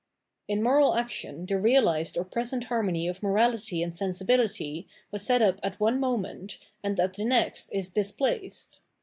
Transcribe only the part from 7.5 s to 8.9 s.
is" displaced."